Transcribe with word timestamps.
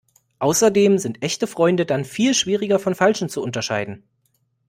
Außerdem 0.39 0.97
sind 0.97 1.21
echte 1.21 1.45
Freunde 1.45 1.85
dann 1.85 2.05
viel 2.05 2.33
schwieriger 2.33 2.79
von 2.79 2.95
falschen 2.95 3.29
zu 3.29 3.39
unterscheiden. 3.43 4.01